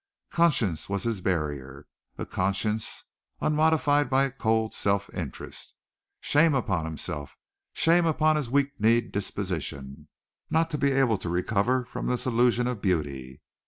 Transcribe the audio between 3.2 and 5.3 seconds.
unmodified by cold self